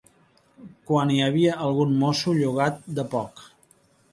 [0.91, 3.45] Quan hi havia algun mosso llogat de poc